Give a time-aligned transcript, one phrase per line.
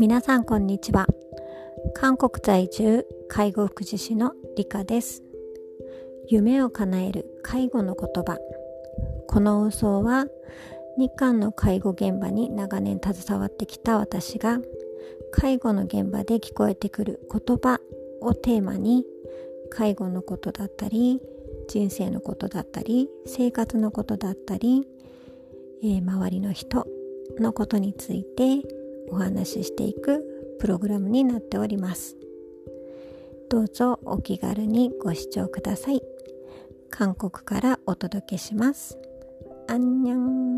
[0.00, 1.06] 皆さんこんにちは。
[1.92, 5.22] 韓国在住介護福祉士の理香です。
[6.26, 8.38] 夢を叶える介護の言葉。
[9.28, 10.24] この放送は
[10.96, 14.60] 日韓の介護現場に長年携わってきた私が
[15.32, 17.78] 介護の現場で聞こえてくる言葉
[18.22, 19.04] をテーマに
[19.68, 21.20] 介護のことだったり
[21.68, 24.88] 人生のことだったり生活のことだったり、
[25.82, 26.86] えー、周りの人
[27.38, 30.24] のことについてお話ししていく
[30.58, 32.16] プログラムになっております。
[33.48, 36.02] どうぞお気軽にご視聴ください。
[36.90, 38.98] 韓国からお届けします。
[39.68, 40.49] アンニャン。